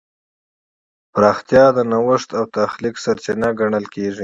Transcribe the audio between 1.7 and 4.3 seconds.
د نوښت او تخلیق سرچینه ګڼل کېږي.